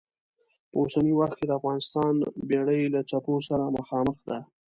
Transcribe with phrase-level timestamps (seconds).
[0.69, 2.13] په اوسني وخت کې د افغانستان
[2.47, 4.37] بېړۍ له څپو سره مخامخ ده.